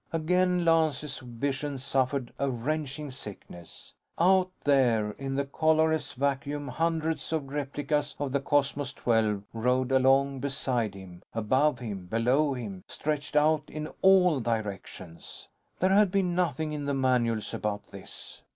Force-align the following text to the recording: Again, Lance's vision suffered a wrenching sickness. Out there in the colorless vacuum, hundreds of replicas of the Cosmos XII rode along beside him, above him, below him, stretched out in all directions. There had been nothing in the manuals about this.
Again, 0.11 0.65
Lance's 0.65 1.19
vision 1.19 1.77
suffered 1.77 2.33
a 2.39 2.49
wrenching 2.49 3.11
sickness. 3.11 3.93
Out 4.17 4.49
there 4.63 5.11
in 5.11 5.35
the 5.35 5.45
colorless 5.45 6.13
vacuum, 6.13 6.67
hundreds 6.69 7.31
of 7.31 7.49
replicas 7.49 8.15
of 8.17 8.31
the 8.31 8.39
Cosmos 8.39 8.95
XII 8.95 9.41
rode 9.53 9.91
along 9.91 10.39
beside 10.39 10.95
him, 10.95 11.21
above 11.35 11.77
him, 11.77 12.07
below 12.07 12.55
him, 12.55 12.83
stretched 12.87 13.35
out 13.35 13.69
in 13.69 13.89
all 14.01 14.39
directions. 14.39 15.49
There 15.79 15.91
had 15.93 16.09
been 16.09 16.33
nothing 16.33 16.71
in 16.73 16.85
the 16.85 16.95
manuals 16.95 17.53
about 17.53 17.91
this. 17.91 18.41